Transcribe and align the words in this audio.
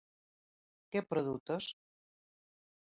¿Que 0.91 0.99
produtos? 1.11 1.63